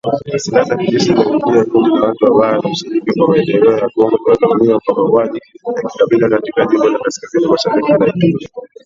[0.37, 4.79] silaa za kijeshi ziliziangukia kundi la watu wabaya la Ushirika kwa Maendeleo ya Kongo linalaumiwa
[4.85, 8.49] kwa mauaji ya kikabila katika jimbo la kaskazini-mashariki la Ituri.